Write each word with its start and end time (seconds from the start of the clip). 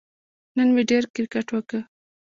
نن 0.55 0.67
مې 0.75 0.83
ډېر 0.89 1.03
کیرکټ 1.13 1.47
وکه 1.51 1.79